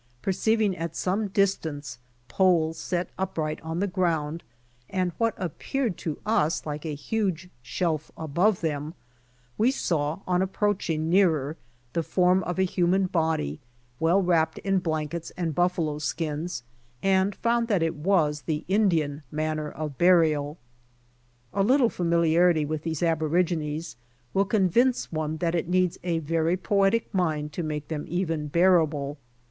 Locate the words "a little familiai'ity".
21.53-22.65